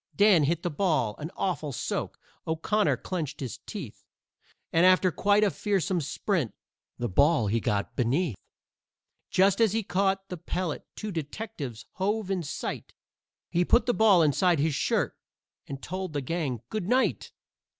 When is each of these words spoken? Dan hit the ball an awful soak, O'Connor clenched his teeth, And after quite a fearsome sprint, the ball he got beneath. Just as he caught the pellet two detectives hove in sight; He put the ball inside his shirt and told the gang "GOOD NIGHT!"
Dan 0.15 0.45
hit 0.45 0.63
the 0.63 0.71
ball 0.71 1.15
an 1.19 1.29
awful 1.37 1.71
soak, 1.71 2.17
O'Connor 2.47 2.97
clenched 2.97 3.39
his 3.39 3.59
teeth, 3.67 4.03
And 4.73 4.83
after 4.83 5.11
quite 5.11 5.43
a 5.43 5.51
fearsome 5.51 6.01
sprint, 6.01 6.55
the 6.97 7.07
ball 7.07 7.45
he 7.45 7.59
got 7.59 7.95
beneath. 7.95 8.35
Just 9.29 9.61
as 9.61 9.73
he 9.73 9.83
caught 9.83 10.27
the 10.29 10.37
pellet 10.37 10.87
two 10.95 11.11
detectives 11.11 11.85
hove 11.91 12.31
in 12.31 12.41
sight; 12.41 12.95
He 13.51 13.63
put 13.63 13.85
the 13.85 13.93
ball 13.93 14.23
inside 14.23 14.57
his 14.57 14.73
shirt 14.73 15.15
and 15.67 15.83
told 15.83 16.13
the 16.13 16.21
gang 16.21 16.63
"GOOD 16.69 16.87
NIGHT!" 16.87 17.31